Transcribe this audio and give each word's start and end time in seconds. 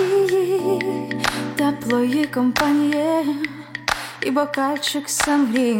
Росії, 0.00 0.80
теплої 1.56 2.26
компанії 2.26 3.36
і 4.22 4.30
бокальчик 4.30 5.08
сангрі. 5.08 5.76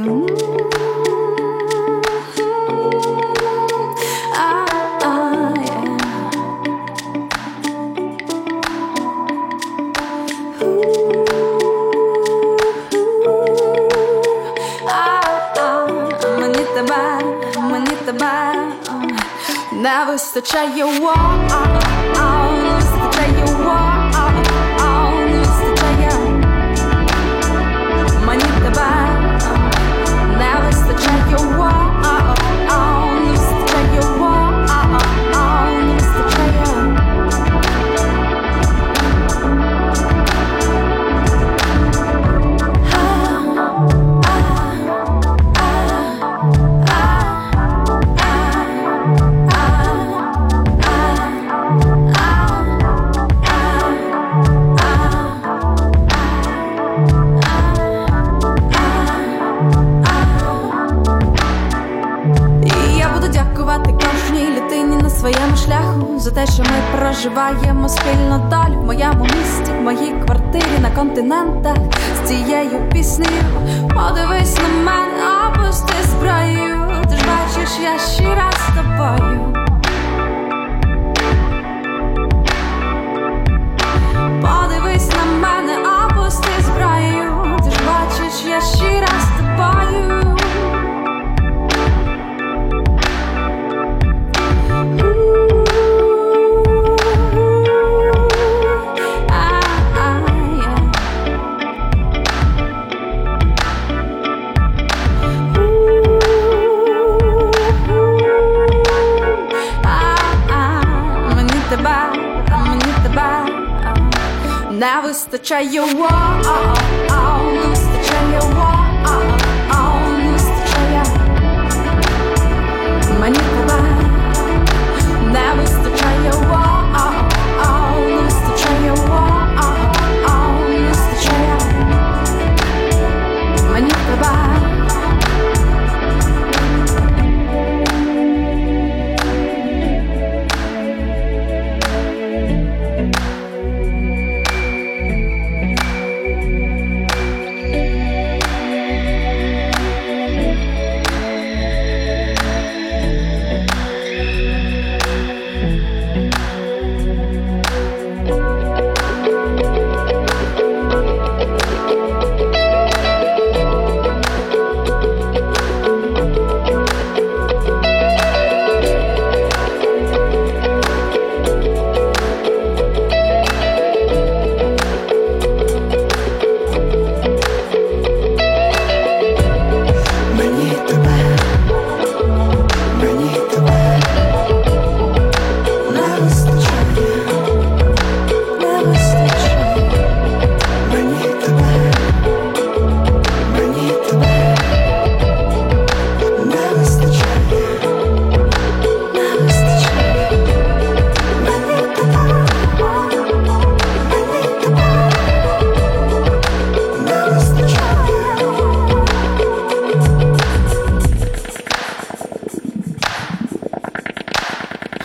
yo 115.63 115.90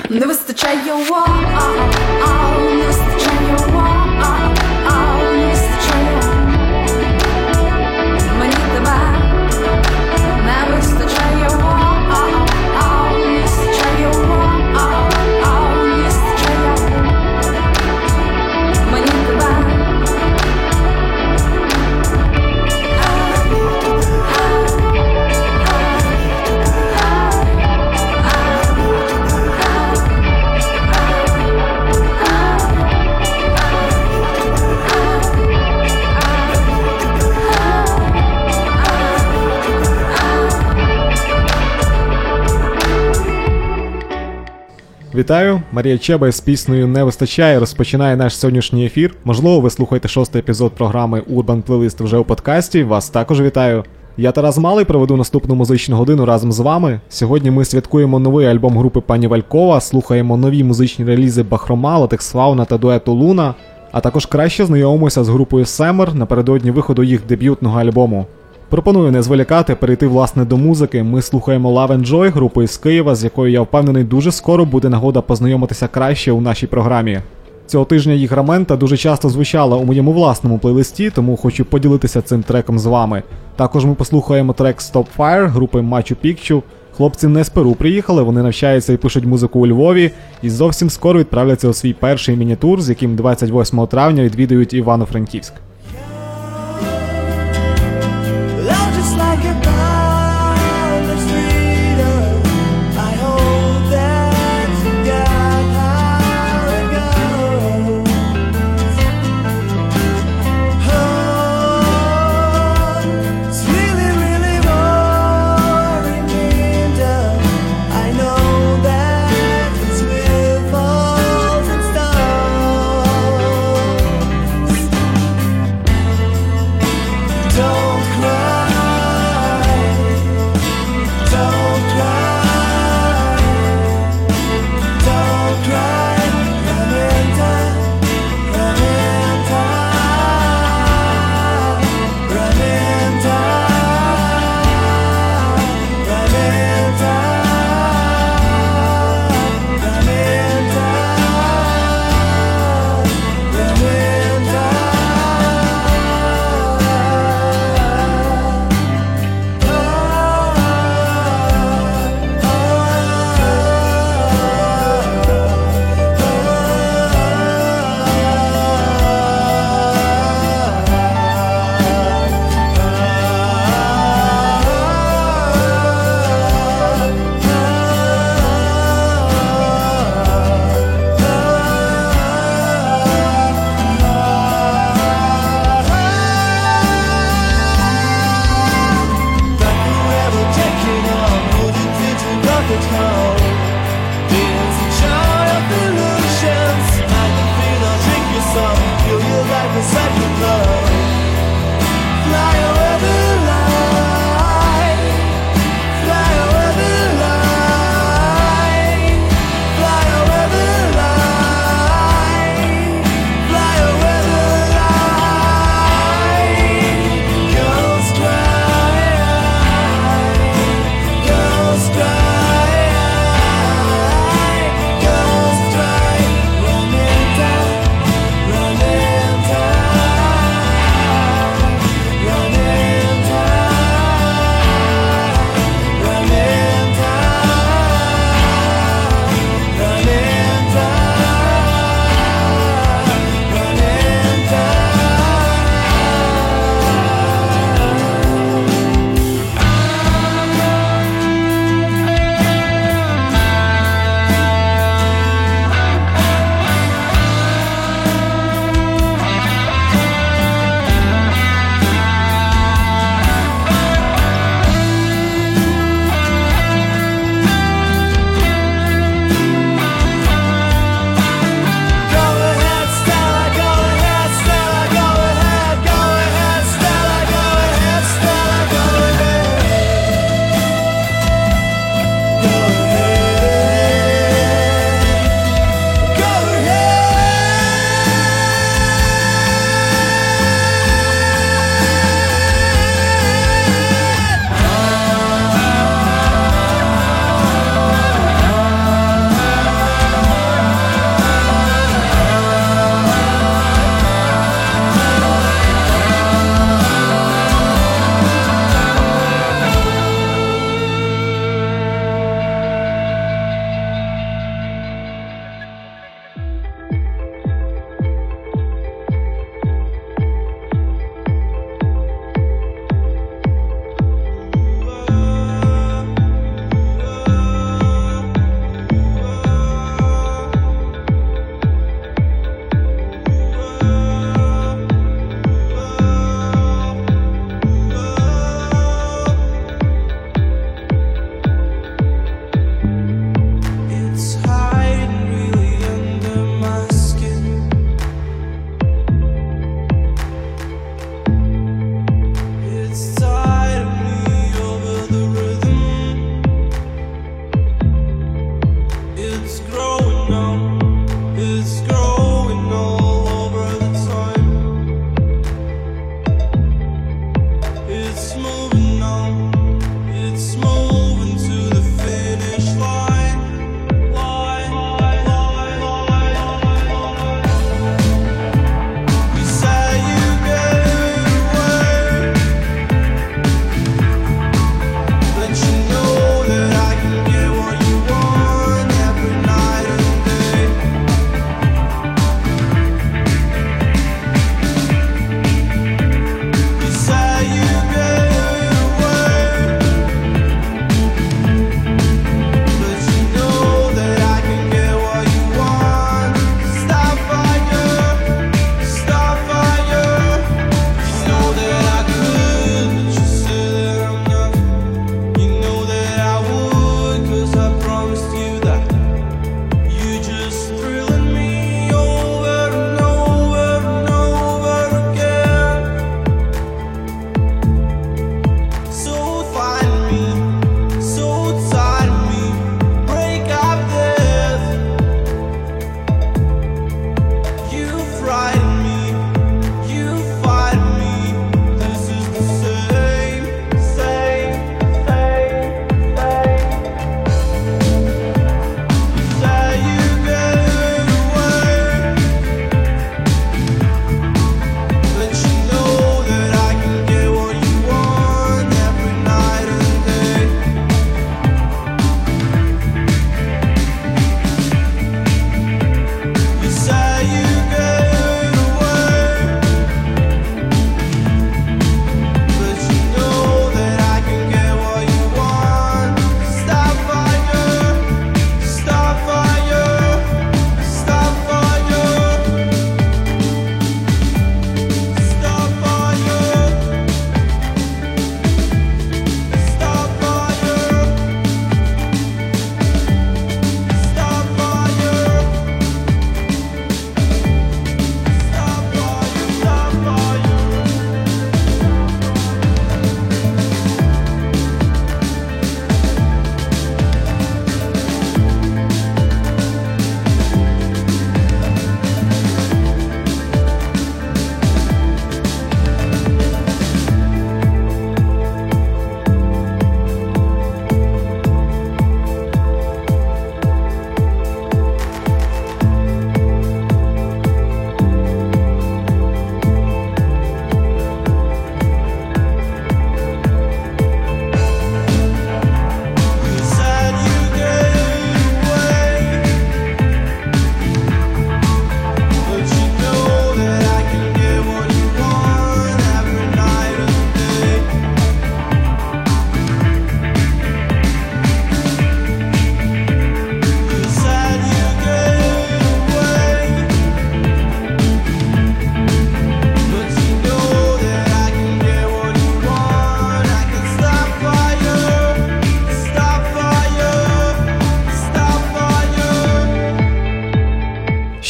Не 0.09 0.25
вистачає, 0.25 0.93
вау, 1.09 1.27
не 2.77 2.87
вистачає. 2.87 3.14
Вітаю, 45.15 45.61
Марія 45.71 45.97
Чеба 45.97 46.31
з 46.31 46.39
піснею 46.39 46.87
не 46.87 47.03
вистачає. 47.03 47.59
Розпочинає 47.59 48.15
наш 48.15 48.37
сьогоднішній 48.37 48.85
ефір. 48.85 49.15
Можливо, 49.23 49.59
ви 49.59 49.69
слухаєте 49.69 50.07
шостий 50.07 50.39
епізод 50.39 50.71
програми 50.71 51.21
Urban 51.29 51.63
Playlist 51.63 52.03
вже 52.03 52.17
у 52.17 52.23
подкасті. 52.23 52.83
Вас 52.83 53.09
також 53.09 53.41
вітаю. 53.41 53.83
Я 54.17 54.31
Тарас 54.31 54.57
Малий 54.57 54.85
проведу 54.85 55.17
наступну 55.17 55.55
музичну 55.55 55.95
годину 55.95 56.25
разом 56.25 56.51
з 56.51 56.59
вами. 56.59 56.99
Сьогодні 57.09 57.51
ми 57.51 57.65
святкуємо 57.65 58.19
новий 58.19 58.47
альбом 58.47 58.77
групи 58.77 59.01
пані 59.01 59.27
Валькова, 59.27 59.81
слухаємо 59.81 60.37
нові 60.37 60.63
музичні 60.63 61.05
релізи 61.05 61.43
Бахрома, 61.43 61.97
Латекс 61.97 62.31
Фауна 62.31 62.65
та 62.65 62.77
дуету 62.77 63.13
Луна, 63.13 63.53
а 63.91 63.99
також 63.99 64.25
краще 64.25 64.65
знайомимося 64.65 65.23
з 65.23 65.29
групою 65.29 65.65
Семер 65.65 66.15
напередодні 66.15 66.71
виходу 66.71 67.03
їх 67.03 67.25
дебютного 67.27 67.79
альбому. 67.79 68.25
Пропоную 68.69 69.11
не 69.11 69.21
зволікати, 69.21 69.75
перейти 69.75 70.07
власне 70.07 70.45
до 70.45 70.57
музики. 70.57 71.03
Ми 71.03 71.21
слухаємо 71.21 71.71
Love 71.71 71.91
and 71.91 72.07
Joy, 72.07 72.31
групу 72.31 72.63
із 72.63 72.77
Києва, 72.77 73.15
з 73.15 73.23
якою 73.23 73.51
я 73.51 73.61
впевнений, 73.61 74.03
дуже 74.03 74.31
скоро 74.31 74.65
буде 74.65 74.89
нагода 74.89 75.21
познайомитися 75.21 75.87
краще 75.87 76.31
у 76.31 76.41
нашій 76.41 76.67
програмі. 76.67 77.19
Цього 77.67 77.85
тижня 77.85 78.13
їх 78.13 78.31
рамента 78.31 78.75
дуже 78.75 78.97
часто 78.97 79.29
звучала 79.29 79.77
у 79.77 79.85
моєму 79.85 80.13
власному 80.13 80.59
плейлисті, 80.59 81.09
тому 81.09 81.37
хочу 81.37 81.65
поділитися 81.65 82.21
цим 82.21 82.43
треком 82.43 82.79
з 82.79 82.85
вами. 82.85 83.23
Також 83.55 83.85
ми 83.85 83.93
послухаємо 83.93 84.53
трек 84.53 84.77
Stop 84.77 85.05
Fire 85.17 85.47
групи 85.47 85.79
Machu 85.79 86.15
Picchu. 86.25 86.61
Хлопці 86.97 87.27
не 87.27 87.43
з 87.43 87.49
Перу 87.49 87.73
приїхали, 87.73 88.23
вони 88.23 88.43
навчаються 88.43 88.93
і 88.93 88.97
пишуть 88.97 89.25
музику 89.25 89.59
у 89.59 89.67
Львові, 89.67 90.11
і 90.41 90.49
зовсім 90.49 90.89
скоро 90.89 91.19
відправляться 91.19 91.69
у 91.69 91.73
свій 91.73 91.93
перший 91.93 92.35
міні-тур, 92.35 92.81
з 92.81 92.89
яким 92.89 93.15
28 93.15 93.87
травня 93.87 94.23
відвідують 94.23 94.73
Івано-Франківськ. 94.73 95.53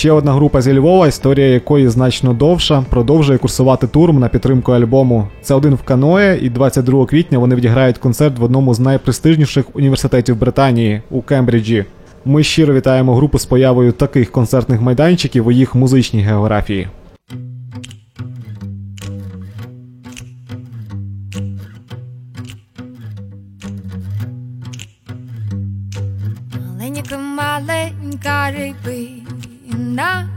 Ще 0.06 0.12
одна 0.12 0.34
група 0.34 0.62
зі 0.62 0.74
Львова, 0.74 1.08
історія 1.08 1.48
якої 1.48 1.90
значно 1.90 2.34
довша, 2.34 2.84
продовжує 2.90 3.38
курсувати 3.38 3.88
турм 3.88 4.20
на 4.20 4.28
підтримку 4.28 4.72
альбому. 4.72 5.28
Це 5.42 5.54
один 5.54 5.76
в 5.76 5.84
каное, 5.84 6.40
і 6.42 6.50
22 6.50 7.06
квітня 7.06 7.40
вони 7.40 7.56
відіграють 7.56 7.98
концерт 7.98 8.40
в 8.40 8.44
одному 8.44 8.74
з 8.74 8.80
найпрестижніших 8.80 9.66
університетів 9.74 10.40
Британії 10.40 11.02
у 11.10 11.22
Кембриджі. 11.22 11.86
Ми 12.26 12.44
щиро 12.44 12.74
вітаємо 12.74 13.16
групу 13.16 13.40
з 13.40 13.46
появою 13.46 13.92
таких 13.92 14.32
концертних 14.32 14.82
майданчиків 14.82 15.48
у 15.48 15.52
їх 15.52 15.76
музичній 15.76 16.22
географії. 16.22 16.88
Маленька, 26.80 27.18
маленька 27.18 28.52
рибина, 29.96 30.30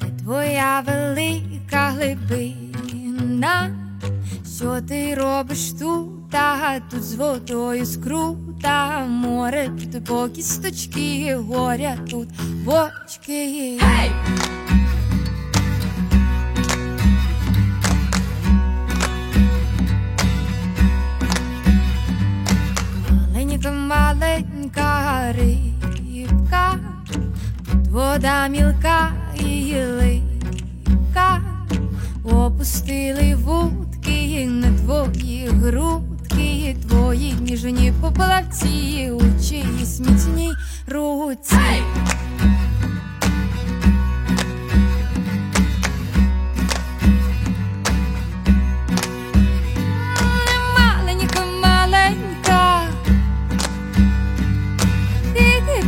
де 0.00 0.22
твоя 0.22 0.80
велика 0.86 1.90
глибина, 1.90 3.70
що 4.56 4.80
ти 4.80 5.14
робиш 5.14 5.72
тут, 5.72 6.30
та 6.30 6.80
тут 6.90 7.04
з 7.04 7.14
водою 7.14 7.86
скрута, 7.86 9.06
море 9.06 9.70
тут 9.92 10.04
по 10.04 10.28
кісточки, 10.28 11.36
горя 11.36 11.98
тут 12.10 12.28
бочки. 12.64 13.78
Hey! 13.80 14.39
Вода 27.90 28.48
мілка 28.48 29.12
і 29.34 29.74
липка, 29.74 31.40
опустили 32.24 33.34
вудки 33.34 34.46
на 34.46 34.78
твої 34.78 35.48
грудки, 35.48 36.76
твої 36.88 37.34
ніжні 37.40 37.92
поплавці, 38.00 39.10
у 39.12 39.20
чиїсь 39.20 40.00
міцній 40.00 40.52
руці. 40.88 41.56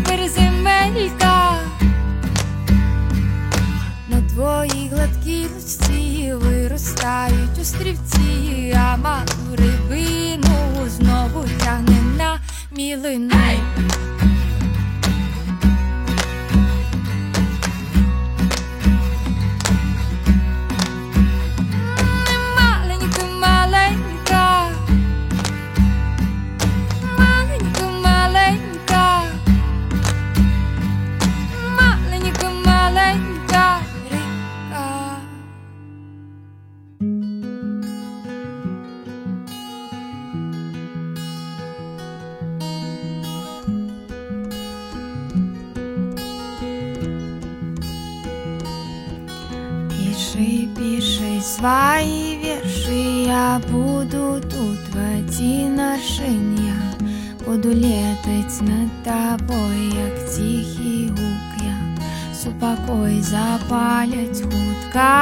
Переземелька, 0.07 1.32
на 4.37 4.91
гладкі 4.93 5.47
лучці 5.55 6.35
виростають 6.35 7.59
острівці, 7.61 8.77
а 8.77 8.97
мату 8.97 9.33
рибину 9.53 10.89
знову 10.89 11.45
тягне 11.65 12.03
на 12.17 12.41
мілину. 12.71 13.35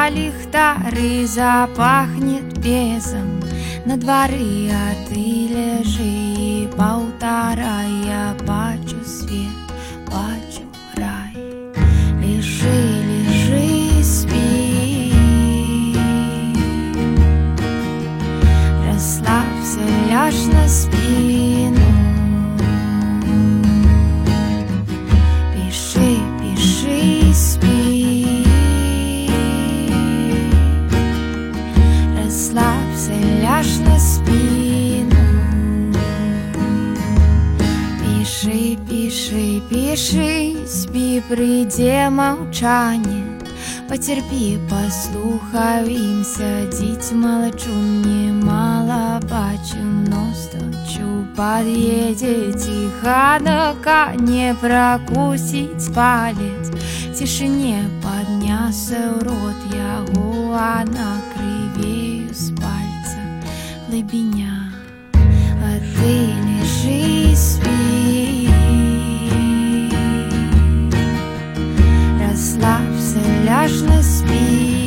Хутка 0.01 0.11
ліхтари, 0.11 1.27
запахнет 1.27 2.59
безом 2.59 3.41
на 3.85 3.97
дворы, 3.97 4.71
а 4.73 4.95
ты 5.09 5.49
лежи 5.49 6.69
полтора, 6.77 7.83
я 8.07 8.35
бачу 8.47 8.70
пиши, 39.91 40.57
спи, 40.67 41.23
прийде 41.29 42.11
молчание. 42.11 43.25
Потерпи, 43.89 44.59
послухаємся, 44.69 46.67
дітьма 46.67 47.39
лечу, 47.39 47.75
немало 48.07 49.21
бачу, 49.23 49.83
но 50.09 50.33
сточу, 50.35 51.27
подъедет 51.37 52.59
тихо 52.59 53.39
на 53.41 53.75
коне 53.85 54.57
прокусить 54.61 55.95
палец. 55.95 56.71
Тишине 57.19 57.85
поднялся 58.03 59.13
в 59.17 59.23
рот 59.23 59.75
яго, 59.75 60.55
а 60.55 60.85
накривею 60.85 62.33
с 62.33 62.51
пальца 62.51 63.19
глибиня. 63.89 64.73
А 65.15 65.81
ты 65.97 66.40
Расслабься, 73.51 74.25
не 74.27 74.75
на 74.75 74.80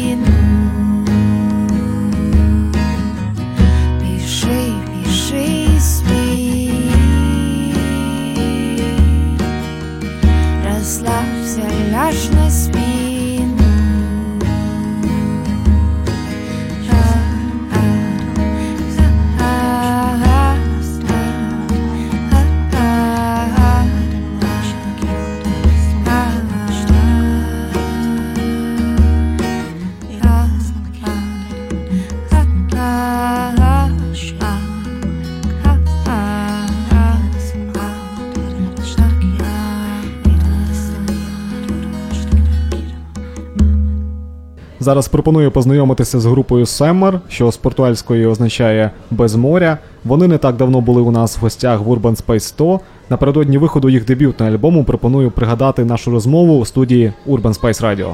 Зараз 44.84 45.08
пропоную 45.08 45.52
познайомитися 45.52 46.20
з 46.20 46.26
групою 46.26 46.66
Семмер, 46.66 47.20
що 47.30 47.52
з 47.52 47.58
португальської 47.58 48.26
означає 48.26 48.92
без 49.12 49.36
моря. 49.36 49.78
Вони 50.04 50.28
не 50.28 50.38
так 50.38 50.56
давно 50.56 50.82
були 50.82 51.02
у 51.02 51.12
нас 51.12 51.38
в 51.38 51.42
гостях 51.42 51.80
в 51.80 51.92
Urban 51.92 52.24
Space 52.26 52.40
100. 52.40 52.80
Напередодні 53.10 53.58
виходу 53.58 53.90
їх 53.90 54.06
дебютного 54.06 54.52
альбому 54.52 54.84
пропоную 54.84 55.32
пригадати 55.32 55.86
нашу 55.86 56.12
розмову 56.12 56.60
у 56.60 56.66
студії 56.66 57.14
Urban 57.28 57.60
Space 57.62 57.82
Radio. 57.82 58.14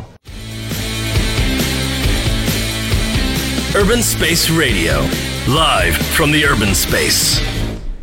Urban 3.73 4.01
Space 4.15 4.45
Radio, 4.61 4.95
live 5.47 5.95
from 6.17 6.31
the 6.31 6.41
urban 6.51 6.73
space. 6.73 7.58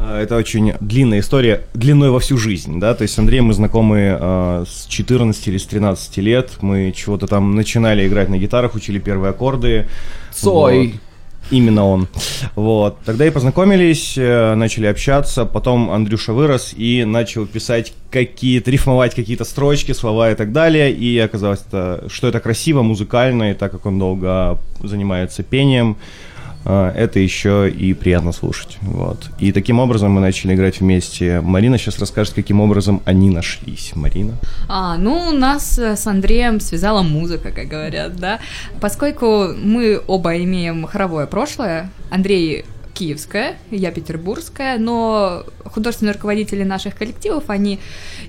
А, 0.09 0.23
Это 0.23 0.37
очень 0.37 0.75
длинная 0.81 1.21
история, 1.21 1.63
длиной 1.75 2.11
во 2.11 2.21
всю 2.21 2.39
жизнь, 2.39 2.79
да, 2.79 2.95
то 2.95 3.03
есть 3.03 3.15
с 3.15 3.19
Андреем 3.19 3.47
мы 3.47 3.55
знакомы 3.55 4.17
а, 4.19 4.65
с 4.67 4.87
14 4.87 5.49
или 5.49 5.59
с 5.59 5.67
13 5.67 6.17
лет, 6.19 6.51
мы 6.61 6.93
чего-то 6.95 7.27
там 7.27 7.57
начинали 7.57 8.07
играть 8.07 8.29
на 8.29 8.39
гитарах, 8.39 8.75
учили 8.75 8.99
первые 9.01 9.31
аккорды. 9.31 9.89
Цой. 10.33 10.87
Вот. 10.87 11.01
Именно 11.49 11.87
он. 11.87 12.09
Вот. 12.57 12.99
Тогда 13.05 13.25
и 13.25 13.31
познакомились, 13.31 14.15
э, 14.19 14.55
начали 14.57 14.87
общаться, 14.87 15.45
потом 15.45 15.91
Андрюша 15.91 16.33
вырос 16.33 16.75
и 16.77 17.05
начал 17.05 17.47
писать 17.47 17.93
какие-то, 18.11 18.73
рифмовать 18.73 19.15
какие-то 19.15 19.45
строчки, 19.45 19.93
слова 19.93 20.33
и 20.33 20.35
так 20.35 20.51
далее, 20.51 20.91
и 20.91 21.17
оказалось, 21.19 21.61
что 21.61 22.29
это 22.29 22.41
красиво, 22.41 22.83
музыкально, 22.83 23.53
и 23.53 23.55
так 23.55 23.71
как 23.71 23.87
он 23.87 24.01
долго 24.01 24.59
занимается 24.83 25.45
пением, 25.45 25.93
э, 25.93 26.26
это 26.67 27.21
еще 27.21 27.71
и 27.71 27.95
приятно 27.95 28.33
слушать. 28.33 28.79
Вот. 28.83 29.31
И 29.39 29.53
таким 29.53 29.79
образом 29.79 30.13
мы 30.13 30.21
начали 30.21 30.55
играть 30.55 30.81
вместе. 30.81 31.41
Марина 31.41 31.79
сейчас 31.79 31.99
расскажет, 31.99 32.35
каким 32.35 32.61
образом 32.61 33.03
они 33.05 33.31
нашлись. 33.31 33.93
Марина. 33.95 34.35
А, 34.69 34.97
ну, 34.97 35.33
нас 35.33 35.79
э, 35.79 35.97
с 35.97 36.07
Андреем 36.07 36.61
связала 36.61 37.03
музыка, 37.03 37.53
как 37.53 37.69
говорят, 37.69 38.17
да. 38.17 38.41
Поскольку 38.81 39.49
мы 39.57 40.01
оба 40.07 40.37
имеем 40.39 40.87
хоровое 40.87 41.27
прошлое, 41.27 41.91
Андрей 42.11 42.65
киевская, 42.97 43.59
я 43.71 43.91
петербургская, 43.91 44.79
но 44.79 45.45
художественные 45.65 46.15
руководители 46.15 46.63
наших 46.63 46.97
коллективов, 46.97 47.45
они 47.49 47.79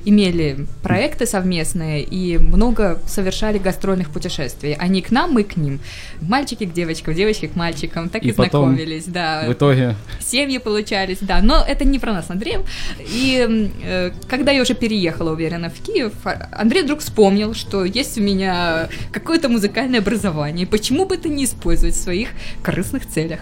имели 0.04 0.68
проекты 0.84 1.26
совместные 1.26 2.04
и 2.04 2.38
много 2.38 3.00
совершали 3.08 3.60
гастрольных 3.60 4.10
путешествий. 4.10 4.74
Они 4.74 5.02
к 5.02 5.12
нам, 5.12 5.32
мы 5.32 5.44
к 5.44 5.56
ним. 5.56 5.80
Мальчики 6.22 6.66
к 6.66 6.74
девочкам, 6.74 7.14
девочки 7.14 7.48
к 7.48 7.56
мальчикам, 7.56 8.10
так 8.10 8.24
и, 8.26 8.30
И 8.30 8.32
знакомились, 8.34 9.06
да. 9.06 9.46
В 9.48 9.54
итоге 9.54 9.96
семьи 10.20 10.58
получались, 10.58 11.20
да, 11.22 11.42
но 11.42 11.64
это 11.66 11.86
не 11.86 11.98
про 11.98 12.12
нас 12.12 12.30
Андреем. 12.30 12.64
И 13.00 13.72
э, 13.84 14.12
когда 14.28 14.52
я 14.52 14.62
уже 14.62 14.74
переехала, 14.74 15.32
уверена, 15.32 15.70
в 15.70 15.80
Киев, 15.82 16.14
а- 16.26 16.50
Андрей 16.52 16.84
вдруг 16.84 17.00
вспомнил, 17.00 17.54
что 17.54 17.86
есть 17.86 18.18
у 18.18 18.22
меня 18.22 18.90
какое-то 19.14 19.48
музыкальное 19.48 20.02
образование, 20.02 20.68
почему 20.68 21.06
бы 21.06 21.16
это 21.16 21.30
не 21.30 21.46
использовать 21.46 21.96
в 21.96 22.02
своих 22.02 22.30
корыстных 22.62 23.08
целях. 23.08 23.40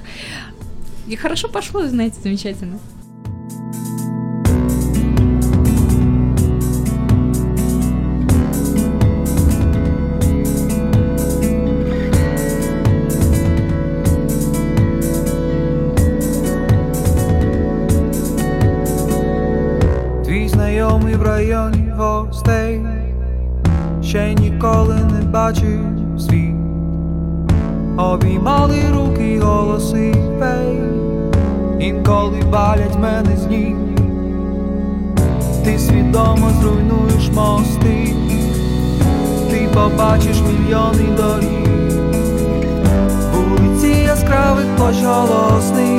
И 1.08 1.16
хорошо 1.16 1.48
пошло, 1.48 1.86
знаете, 1.88 2.18
замечательно. 2.22 2.80
Побачиш 39.76 40.38
мільйони 40.42 41.08
доріг, 41.18 41.68
вулиці 43.34 43.88
яскравих 43.88 44.66
площ 44.78 45.04
голосних, 45.04 45.95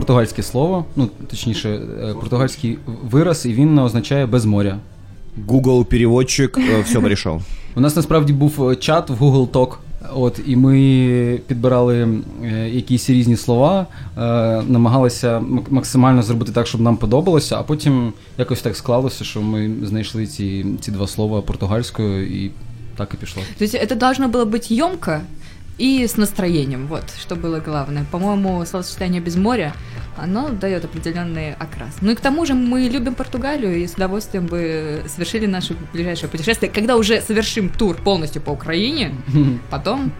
португальське 0.00 0.42
слово, 0.42 0.84
ну 0.96 1.08
точніше, 1.30 1.68
е, 1.70 2.14
португальський 2.20 2.78
вираз, 3.10 3.46
і 3.46 3.52
він 3.52 3.78
означає 3.78 4.26
без 4.26 4.44
моря. 4.44 4.78
Google 5.48 5.84
переводчик 5.84 6.58
все 6.84 7.00
порішав. 7.00 7.42
У 7.76 7.80
нас 7.80 7.96
насправді 7.96 8.32
був 8.32 8.68
е, 8.70 8.76
чат 8.76 9.10
в 9.10 9.22
Google 9.22 9.48
Talk. 9.48 9.72
От, 10.14 10.40
і 10.46 10.56
ми 10.56 11.40
підбирали 11.46 12.08
е, 12.44 12.68
якісь 12.68 13.10
різні 13.10 13.36
слова, 13.36 13.86
е, 14.18 14.20
намагалися 14.68 15.38
мак- 15.40 15.70
максимально 15.70 16.22
зробити 16.22 16.52
так, 16.52 16.66
щоб 16.66 16.80
нам 16.80 16.96
подобалося, 16.96 17.56
а 17.58 17.62
потім 17.62 18.12
якось 18.38 18.62
так 18.62 18.76
склалося, 18.76 19.24
що 19.24 19.42
ми 19.42 19.70
знайшли 19.82 20.26
ці, 20.26 20.66
ці 20.80 20.90
два 20.90 21.06
слова 21.06 21.40
португальською, 21.42 22.26
і 22.44 22.50
так 22.96 23.10
і 23.14 23.16
пішло. 23.16 23.42
То 23.58 23.64
есть 23.64 23.74
это 23.74 23.94
должно 23.98 24.28
было 24.28 24.44
быть 24.44 24.78
емко 24.80 25.20
и 25.81 26.05
с 26.05 26.15
настроением, 26.15 26.85
вот, 26.85 27.05
что 27.19 27.35
было 27.35 27.59
главное. 27.59 28.05
По-моему, 28.11 28.63
словосочетание 28.65 29.19
«без 29.19 29.35
моря», 29.35 29.73
оно 30.15 30.49
дает 30.49 30.85
определенный 30.85 31.55
окрас. 31.55 31.95
Ну 32.01 32.11
и 32.11 32.15
к 32.15 32.19
тому 32.19 32.45
же 32.45 32.53
мы 32.53 32.81
любим 32.81 33.15
Португалию 33.15 33.77
и 33.77 33.87
с 33.87 33.93
удовольствием 33.93 34.45
бы 34.45 35.03
совершили 35.07 35.47
наше 35.47 35.75
ближайшее 35.91 36.29
путешествие. 36.29 36.71
Когда 36.71 36.97
уже 36.97 37.19
совершим 37.21 37.69
тур 37.69 37.97
полностью 37.97 38.43
по 38.43 38.51
Украине, 38.51 39.15
потом 39.71 40.11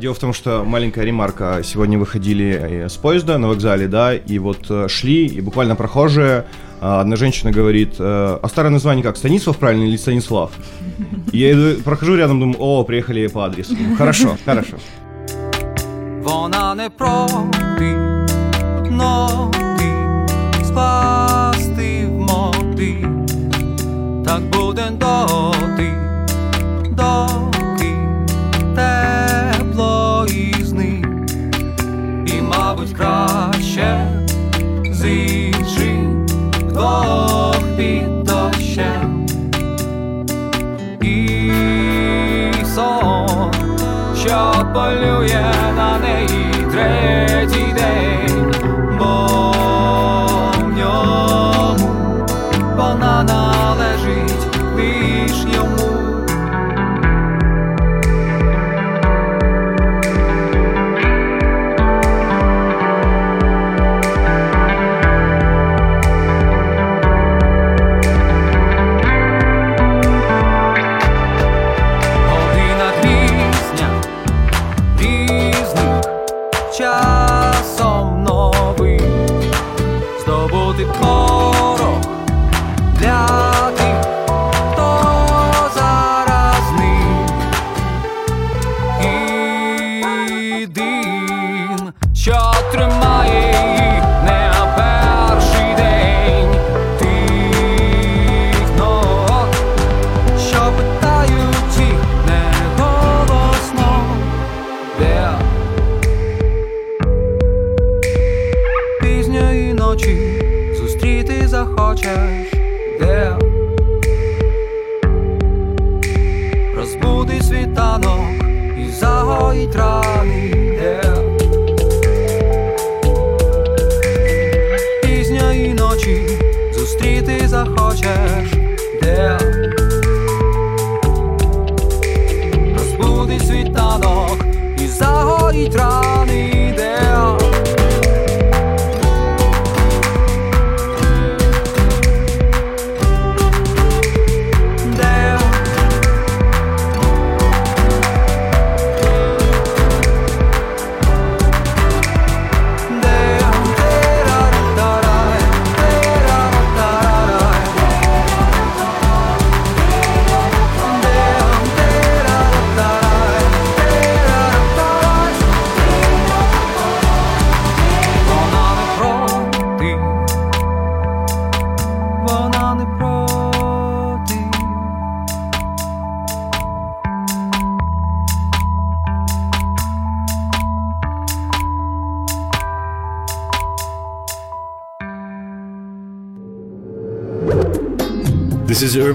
Дело 0.00 0.14
в 0.14 0.18
том, 0.18 0.32
что 0.32 0.64
маленькая 0.64 1.04
ремарка. 1.04 1.60
Сегодня 1.62 1.98
выходили 1.98 2.58
э, 2.58 2.88
с 2.88 2.96
поезда 2.96 3.36
на 3.36 3.48
вокзале, 3.48 3.86
да, 3.86 4.14
и 4.14 4.38
вот 4.38 4.64
э, 4.70 4.88
шли, 4.88 5.26
и 5.26 5.42
буквально 5.42 5.76
прохожие, 5.76 6.46
э, 6.80 7.00
одна 7.00 7.16
женщина 7.16 7.50
говорит, 7.50 7.96
а 7.98 8.46
старое 8.48 8.70
название 8.70 9.04
как, 9.04 9.18
Станислав 9.18 9.58
правильно 9.58 9.84
или 9.84 9.98
Станислав? 9.98 10.52
Я 11.32 11.52
иду, 11.52 11.82
прохожу 11.82 12.16
рядом, 12.16 12.40
думаю, 12.40 12.56
о, 12.60 12.84
приехали 12.84 13.26
по 13.26 13.44
адресу. 13.44 13.76
Хорошо, 13.98 14.38
хорошо. 14.46 14.78
Вона 16.22 16.74
не 16.74 16.88
проти, 16.88 17.92
но 18.90 19.50
спасти 20.64 22.06
в 22.06 22.20
моти, 22.20 23.06
так 24.24 24.40
буде 24.48 24.90
добре. 24.98 25.59
мабуть, 32.80 32.96
краще 32.96 34.06
з 34.90 35.08
іншим 35.08 36.26
двох 36.68 37.58
під 37.76 38.24
дощем 38.24 39.26
і 41.02 41.50
сон, 42.74 43.52
що 44.16 44.66
полює 44.74 45.52
на 45.76 45.98
неї 45.98 46.54
треба. 46.72 47.19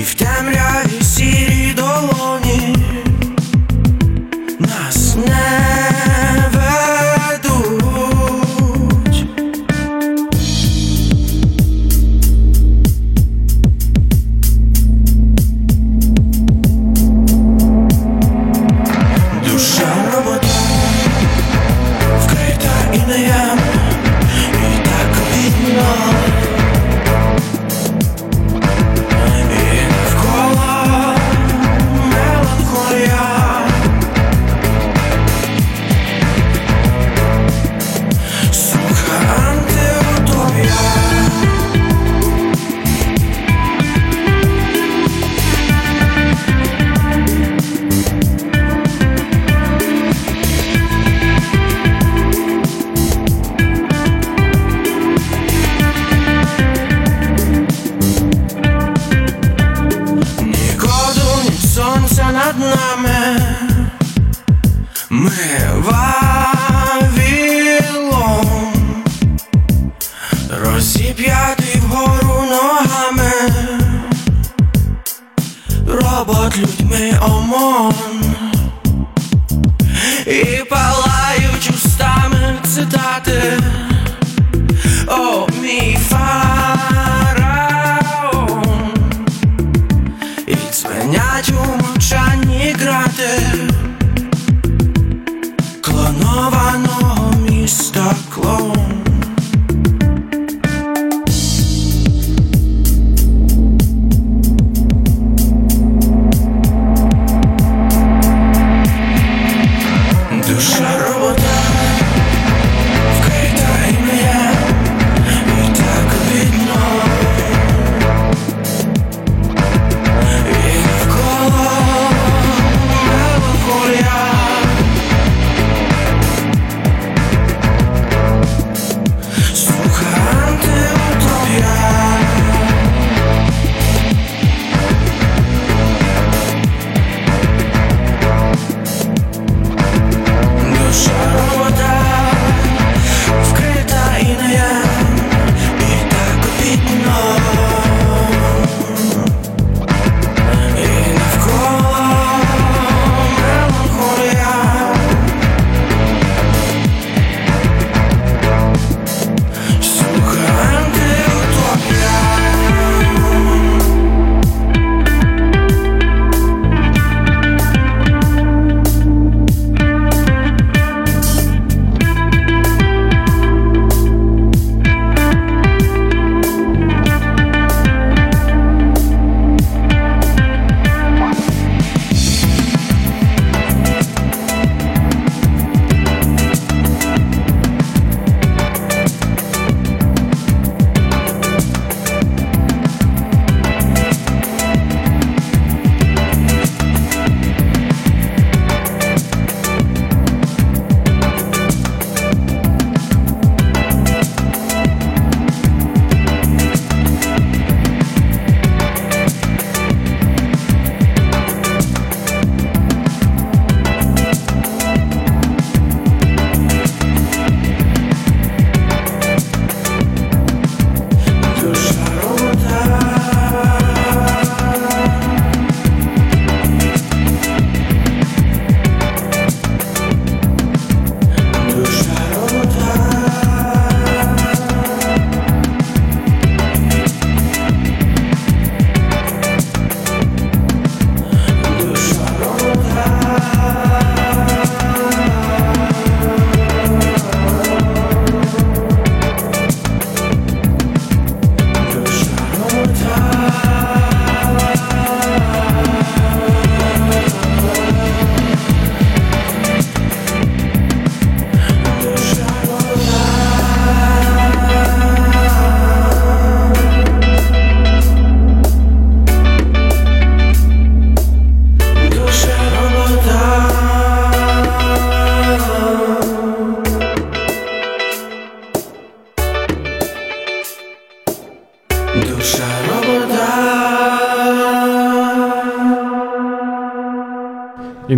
If 0.00 0.16
time 0.16 0.48
raz. 0.48 0.69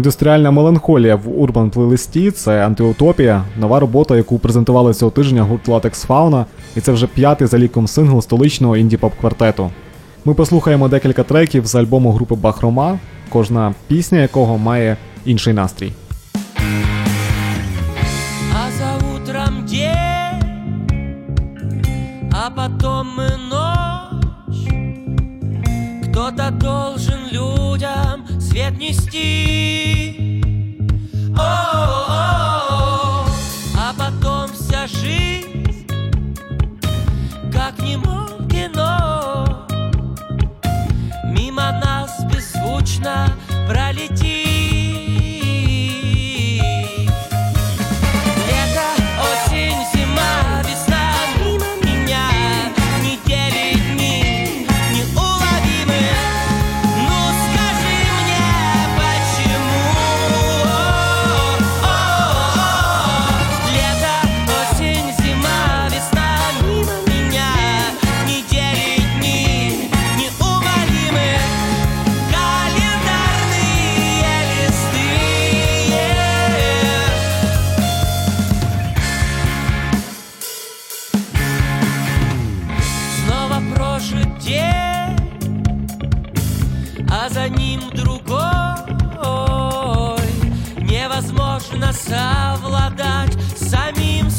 Індустріальна 0.03 0.51
меланхолія 0.51 1.17
в 1.17 1.41
урбан 1.41 1.71
плейлисті 1.71 2.31
це 2.31 2.67
антиутопія, 2.67 3.45
нова 3.61 3.81
робота, 3.81 4.17
яку 4.17 4.39
презентували 4.39 4.95
цього 4.95 5.11
тижня 5.11 5.43
гурт 5.43 5.69
Latex 5.69 6.07
Fauna, 6.07 6.45
і 6.77 6.81
це 6.81 6.93
вже 6.93 7.07
п'ятий 7.07 7.47
за 7.47 7.59
ліком 7.59 7.87
сингл 7.87 8.21
столичного 8.21 8.77
інді-поп 8.77 9.11
квартету. 9.21 9.71
Ми 10.25 10.35
послухаємо 10.35 10.89
декілька 10.89 11.23
треків 11.23 11.67
з 11.67 11.75
альбому 11.75 12.13
групи 12.13 12.35
Бахрома, 12.35 12.99
кожна 13.29 13.75
пісня 13.89 14.19
якого 14.19 14.59
має 14.59 14.97
інший 15.25 15.53
настрій. 15.55 15.93
А 18.55 18.71
за 18.79 18.95
утром 19.15 19.67
день, 19.71 20.43
а 22.33 22.51
потом 22.51 23.07
и 23.21 23.31
ночь. 23.51 24.69
Кто-то 26.05 26.51
должен 26.51 27.21
людям 27.33 28.32
свет 28.53 28.77
нести. 28.77 30.43
О-о-о, 31.35 33.25
а 33.79 33.95
потом 33.97 34.51
вся 34.53 34.87
жизнь, 34.87 35.87
как 37.51 37.79
немом 37.79 38.47
кино, 38.51 39.67
мимо 41.25 41.81
нас 41.83 42.23
беззвучно 42.31 43.35
пролетит. 43.67 44.62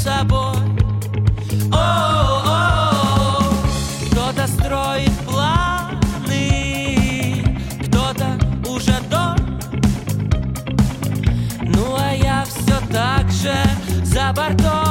Собой. 0.03 0.57
О-о-о, 1.71 3.41
кто-то 4.11 4.47
строит 4.47 5.13
планы, 5.25 6.37
кто-то 7.85 8.37
уже 8.67 8.99
дома. 9.09 9.37
Ну 11.61 11.95
а 11.97 12.13
я 12.13 12.43
все 12.43 12.75
так 12.91 13.31
же 13.31 13.55
за 14.03 14.33
бортом. 14.35 14.82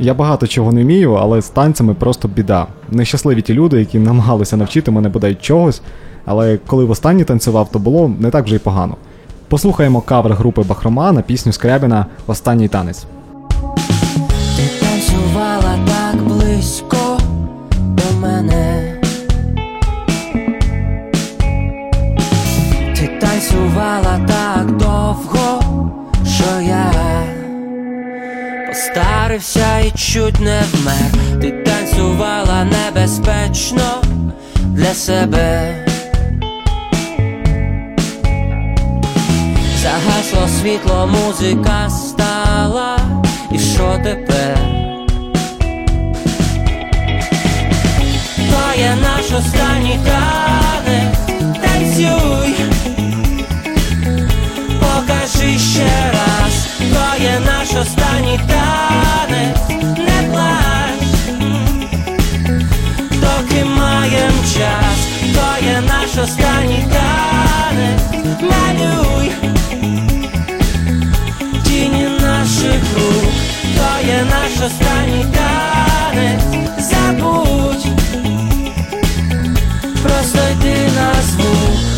Я 0.00 0.14
багато 0.14 0.46
чого 0.46 0.72
не 0.72 0.82
вмію, 0.82 1.12
але 1.12 1.42
з 1.42 1.48
танцями 1.48 1.94
просто 1.94 2.28
біда. 2.28 2.66
Нещасливі 2.90 3.42
ті 3.42 3.54
люди, 3.54 3.78
які 3.78 3.98
намагалися 3.98 4.56
навчити 4.56 4.90
мене 4.90 5.08
бодай 5.08 5.34
чогось, 5.40 5.82
але 6.24 6.58
коли 6.66 6.84
востаннє 6.84 7.24
танцював, 7.24 7.70
то 7.72 7.78
було 7.78 8.10
не 8.20 8.30
так 8.30 8.44
вже 8.44 8.54
й 8.54 8.58
погано. 8.58 8.96
Послухаємо 9.48 10.00
кавер 10.00 10.32
групи 10.34 10.62
Бахрома 10.62 11.12
на 11.12 11.22
пісню 11.22 11.52
Скрябіна 11.52 12.06
Останній 12.26 12.68
танець. 12.68 13.06
Ти 14.56 14.62
танцювала 14.80 15.78
так 15.86 16.22
близько 16.22 17.18
до 17.80 18.20
мене. 18.20 18.94
Ти 22.96 23.18
танцювала 23.20 24.20
так 24.26 24.76
довго, 24.76 25.60
що 26.24 26.60
я 26.60 27.07
постарився 28.88 29.78
і 29.78 29.90
чуть 29.90 30.40
не 30.40 30.62
вмер. 30.72 31.40
Ти 31.40 31.50
танцювала 31.50 32.64
небезпечно 32.64 34.02
для 34.58 34.94
себе. 34.94 35.74
Загасло 39.82 40.48
світло, 40.60 41.06
музика 41.06 41.90
стала, 41.90 42.98
і 43.52 43.58
що 43.58 44.00
тепер? 44.04 44.58
То 48.36 48.80
є 48.80 48.96
наш 49.02 49.24
останній 49.38 49.98
танець, 50.04 51.18
танцюй, 51.62 52.54
покажи 54.80 55.58
ще 55.58 56.12
раз, 56.12 56.47
то 56.92 57.22
є 57.22 57.40
наш 57.46 57.68
останній 57.82 58.40
танець, 58.48 59.68
не 59.98 60.28
плач, 60.30 61.02
доки 63.12 63.64
маєм 63.64 64.32
час, 64.54 64.98
то 65.34 65.66
є 65.66 65.80
наш 65.80 66.24
останній 66.24 66.86
танець, 66.92 68.24
малюй. 68.42 69.32
Тіні 71.64 72.08
наших 72.20 72.82
рук, 72.94 73.32
то 73.76 74.06
є 74.06 74.24
наш 74.24 74.70
останній 74.70 75.26
танець, 75.34 76.68
забудь, 76.78 77.86
просто 80.02 80.38
йди 80.52 80.76
на 80.96 81.22
звук. 81.22 81.97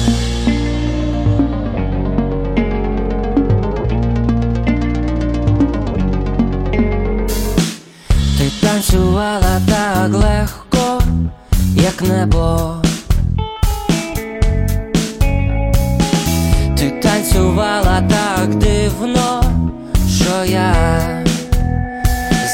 співала 9.20 9.60
так 9.68 10.14
легко, 10.14 11.02
як 11.74 12.02
небо. 12.02 12.74
Ти 16.78 16.90
танцювала 16.90 18.02
так 18.10 18.54
дивно, 18.54 19.42
що 20.08 20.44
я 20.52 20.74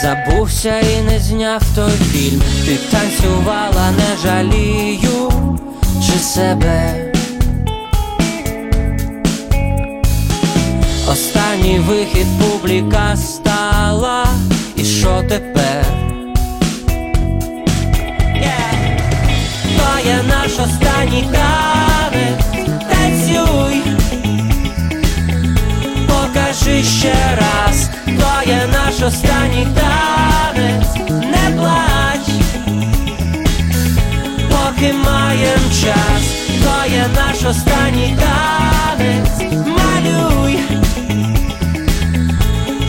забувся 0.03 0.79
і 0.79 1.03
не 1.03 1.19
зняв 1.19 1.63
той 1.75 1.91
фільм. 1.91 2.43
Ти 2.65 2.77
танцювала, 2.77 3.91
не 3.91 4.23
жалію 4.23 5.31
чи 6.07 6.19
себе. 6.19 7.13
Останній 11.13 11.79
вихід 11.79 12.27
публіка 12.41 13.17
стала, 13.17 14.27
і 14.77 14.85
що 14.85 15.23
тепер? 15.29 16.06
То 20.07 20.13
наш 20.23 20.53
останній 20.53 21.29
танець, 21.33 22.69
танцюй, 22.91 23.83
покажи 26.07 26.83
ще 26.83 27.15
раз, 27.37 27.91
то 28.07 28.51
є 28.51 28.69
наш 28.73 29.03
останній 29.03 29.67
танець, 29.75 31.11
не 31.11 31.57
плач, 31.57 32.29
поки 34.51 34.93
маєм 34.93 35.61
час, 35.83 36.23
то 36.63 36.93
є 36.93 37.07
наш 37.17 37.57
останній 37.57 38.17
танець, 38.21 39.53
малюй. 39.67 40.59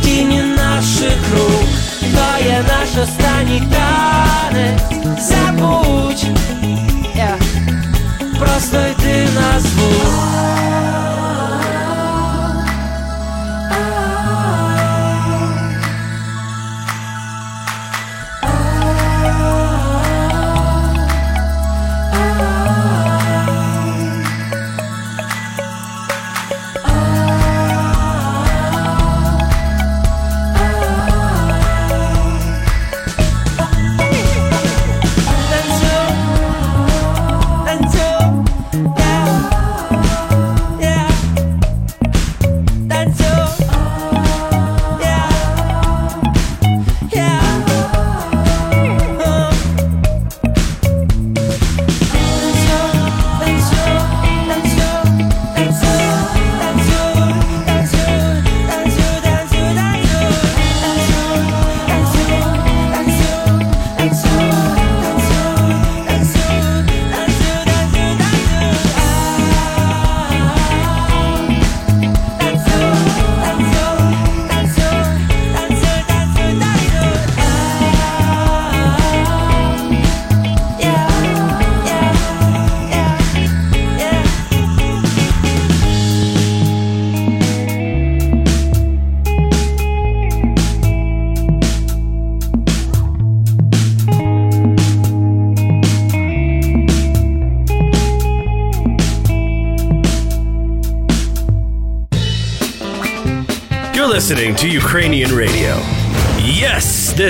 Тіні 0.04 0.42
наших 0.42 1.18
рук, 1.34 1.68
то 2.02 2.46
є 2.46 2.64
наш 2.68 3.08
останній 3.08 3.64
танець, 3.72 5.22
забудь. 5.22 6.37
Просто 8.58 8.78
йди 8.78 9.28
на. 9.36 9.58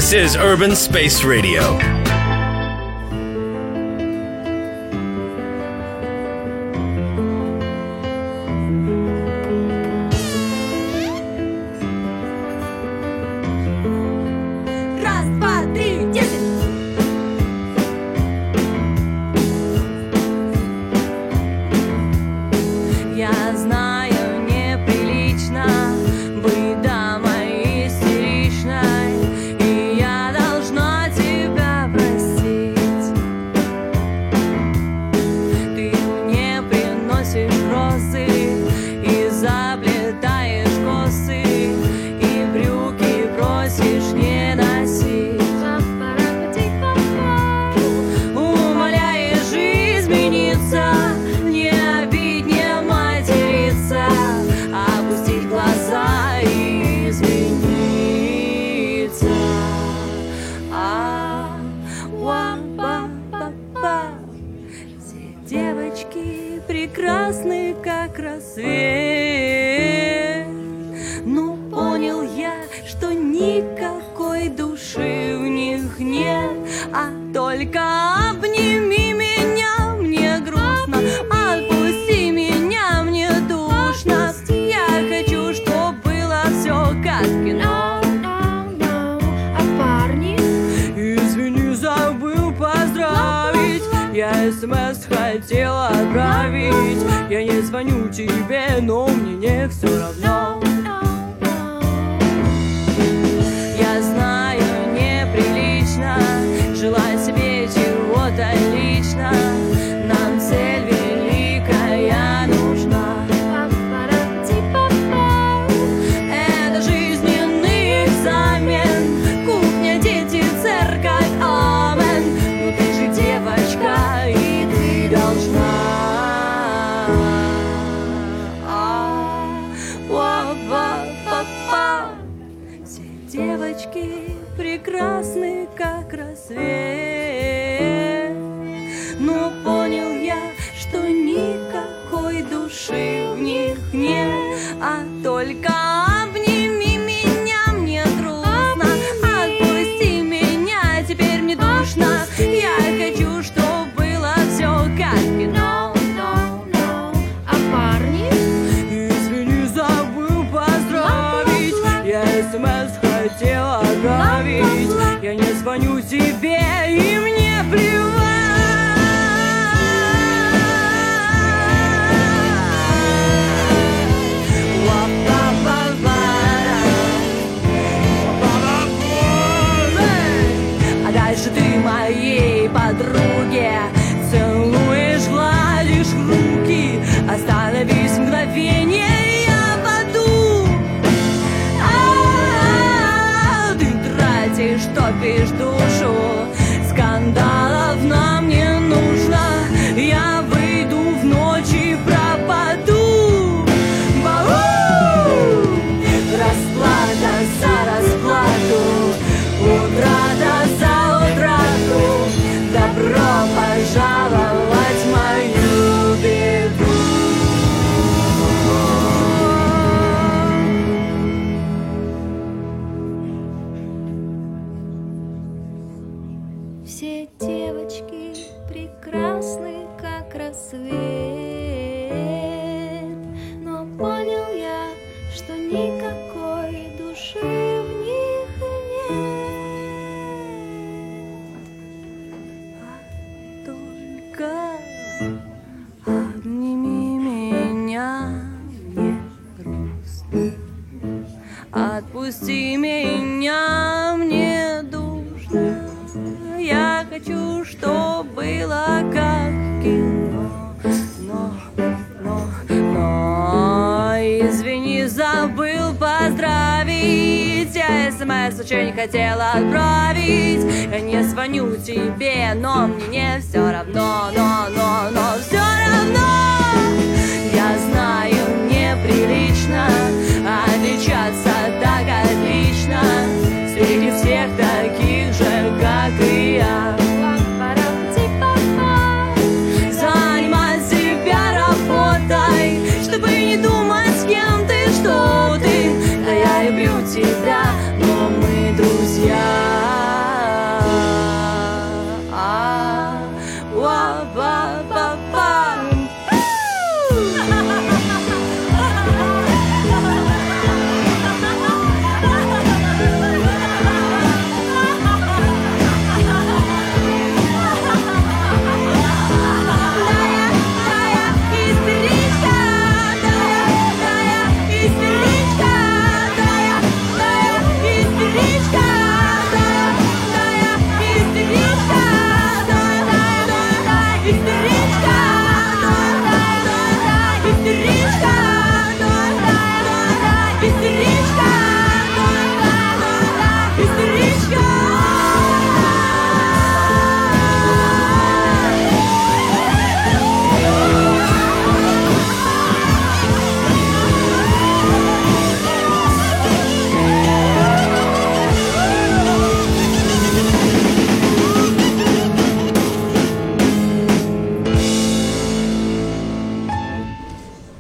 This 0.10 0.14
is 0.14 0.38
Urban 0.38 0.74
Space 0.74 1.26
Radio. 1.26 1.97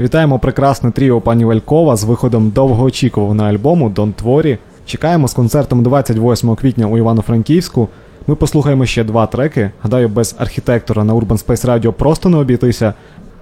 Вітаємо 0.07 0.39
прекрасне 0.39 0.91
тріо 0.91 1.21
пані 1.21 1.45
Валькова 1.45 1.95
з 1.95 2.03
виходом 2.03 2.49
довгоочікуваного 2.49 3.49
альбому 3.49 3.89
Дон 3.89 4.13
Творі. 4.13 4.57
Чекаємо 4.85 5.27
з 5.27 5.33
концертом 5.33 5.83
28 5.83 6.55
квітня 6.55 6.87
у 6.87 6.97
Івано-Франківську. 6.97 7.87
Ми 8.27 8.35
послухаємо 8.35 8.85
ще 8.85 9.03
два 9.03 9.25
треки. 9.25 9.71
Гадаю, 9.81 10.09
без 10.09 10.35
архітектора 10.39 11.03
на 11.03 11.15
Urban 11.15 11.45
Space 11.45 11.65
Radio 11.65 11.91
просто 11.91 12.29
не 12.29 12.37
обійтися. 12.37 12.93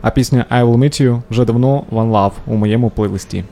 А 0.02 0.10
пісня 0.10 0.46
«I 0.52 0.66
will 0.66 0.78
meet 0.78 1.02
you» 1.02 1.22
вже 1.32 1.46
давно 1.46 1.84
«One 1.92 2.12
Love» 2.12 2.32
у 2.48 2.56
моєму 2.56 2.90
плейлисті. 2.90 3.44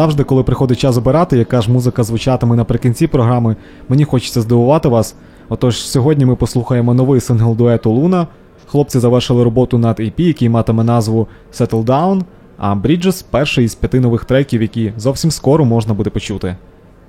Завжди, 0.00 0.24
коли 0.24 0.42
приходить 0.42 0.78
час 0.78 0.96
обирати, 0.96 1.38
яка 1.38 1.60
ж 1.60 1.70
музика 1.70 2.02
звучатиме 2.02 2.56
наприкінці 2.56 3.06
програми, 3.06 3.56
мені 3.88 4.04
хочеться 4.04 4.40
здивувати 4.40 4.88
вас. 4.88 5.14
Отож, 5.48 5.76
сьогодні 5.76 6.24
ми 6.24 6.36
послухаємо 6.36 6.94
новий 6.94 7.20
сингл 7.20 7.56
дуету 7.56 7.90
Луна. 7.90 8.26
Хлопці 8.66 8.98
завершили 8.98 9.44
роботу 9.44 9.78
над 9.78 10.00
EP, 10.00 10.20
який 10.20 10.48
матиме 10.48 10.84
назву 10.84 11.28
Settle 11.54 11.84
Down, 11.84 12.22
а 12.58 12.74
Bridges 12.74 13.24
перший 13.30 13.64
із 13.64 13.74
п'яти 13.74 14.00
нових 14.00 14.24
треків, 14.24 14.62
які 14.62 14.92
зовсім 14.96 15.30
скоро 15.30 15.64
можна 15.64 15.94
буде 15.94 16.10
почути. 16.10 16.56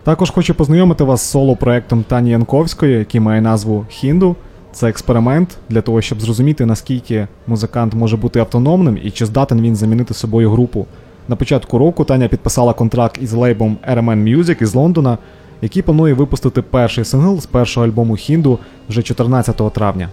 Також 0.03 0.29
хочу 0.31 0.53
познайомити 0.53 1.03
вас 1.03 1.21
з 1.21 1.35
соло-проектом 1.35 2.03
Тані 2.03 2.29
Янковської, 2.29 2.93
який 2.93 3.21
має 3.21 3.41
назву 3.41 3.85
Хінду. 3.89 4.35
Це 4.71 4.89
експеримент 4.89 5.57
для 5.69 5.81
того, 5.81 6.01
щоб 6.01 6.21
зрозуміти, 6.21 6.65
наскільки 6.65 7.27
музикант 7.47 7.93
може 7.93 8.17
бути 8.17 8.39
автономним 8.39 8.99
і 9.03 9.11
чи 9.11 9.25
здатен 9.25 9.61
він 9.61 9.75
замінити 9.75 10.13
собою 10.13 10.51
групу. 10.51 10.85
На 11.27 11.35
початку 11.35 11.77
року 11.77 12.03
Таня 12.03 12.27
підписала 12.27 12.73
контракт 12.73 13.19
із 13.21 13.33
лейбом 13.33 13.77
RMN 13.89 14.37
Music 14.37 14.63
із 14.63 14.75
Лондона, 14.75 15.17
який 15.61 15.81
планує 15.81 16.13
випустити 16.13 16.61
перший 16.61 17.05
сингл 17.05 17.39
з 17.39 17.45
першого 17.45 17.85
альбому 17.85 18.15
Хінду 18.15 18.59
вже 18.89 19.03
14 19.03 19.73
травня. 19.73 20.09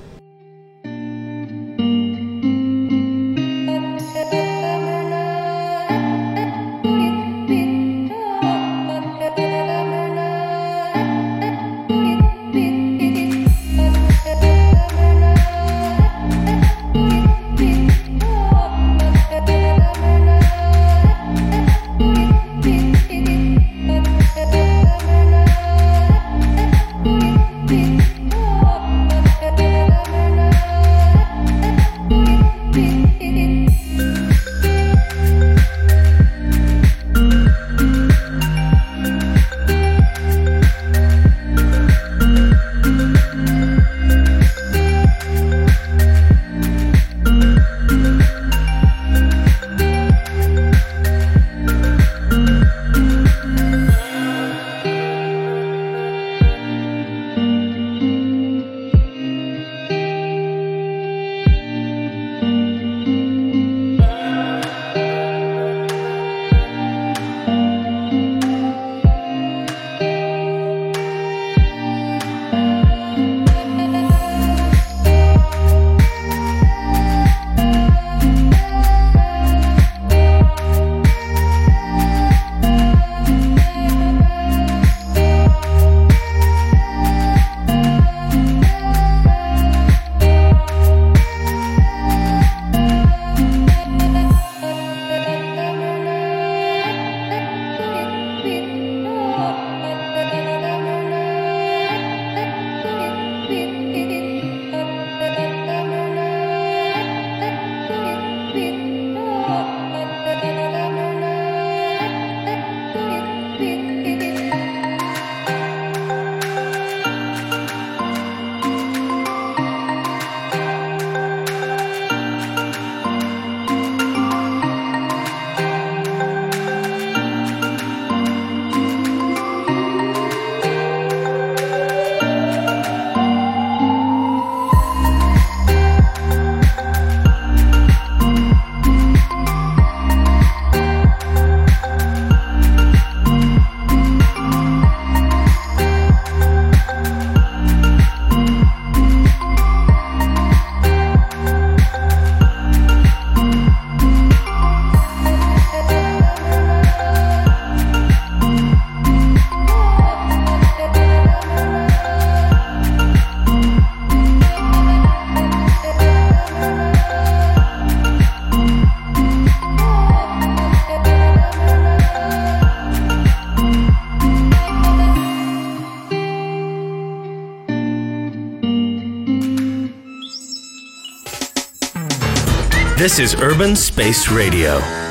This 183.09 183.21
is 183.21 183.35
Urban 183.41 183.75
Space 183.75 184.29
Radio. 184.29 185.08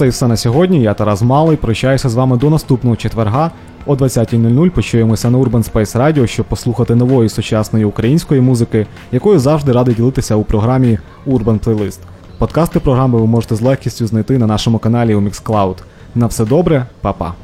Оце 0.00 0.06
і 0.06 0.10
все 0.10 0.26
на 0.26 0.36
сьогодні. 0.36 0.82
Я 0.82 0.94
Тарас 0.94 1.22
Малий. 1.22 1.56
Прощаюся 1.56 2.08
з 2.08 2.14
вами 2.14 2.36
до 2.36 2.50
наступного 2.50 2.96
четверга. 2.96 3.50
О 3.86 3.94
20.00 3.94 4.70
почуємося 4.70 5.30
на 5.30 5.38
Urban 5.38 5.72
Space 5.72 5.98
Radio, 5.98 6.26
щоб 6.26 6.46
послухати 6.46 6.94
нової 6.94 7.28
сучасної 7.28 7.84
української 7.84 8.40
музики, 8.40 8.86
якою 9.12 9.38
завжди 9.38 9.72
радий 9.72 9.94
ділитися 9.94 10.34
у 10.34 10.44
програмі 10.44 10.98
Urban 11.26 11.58
Playlist. 11.58 11.98
Подкасти 12.38 12.80
програми 12.80 13.18
ви 13.18 13.26
можете 13.26 13.54
з 13.54 13.60
легкістю 13.60 14.06
знайти 14.06 14.38
на 14.38 14.46
нашому 14.46 14.78
каналі 14.78 15.14
у 15.14 15.20
Mixcloud. 15.20 15.76
На 16.14 16.26
все 16.26 16.44
добре, 16.44 16.86
па-па. 17.00 17.34